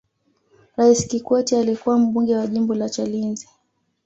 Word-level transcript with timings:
raisi 0.77 1.07
kikwete 1.07 1.57
alikuwa 1.59 1.97
mbunge 1.97 2.35
wa 2.35 2.47
jimbo 2.47 2.75
la 2.75 2.89
chalinze 2.89 3.47